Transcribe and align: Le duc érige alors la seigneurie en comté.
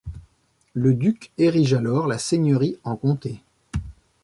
Le 0.73 0.95
duc 0.95 1.31
érige 1.37 1.75
alors 1.75 2.07
la 2.07 2.17
seigneurie 2.17 2.75
en 2.83 2.95
comté. 2.95 3.39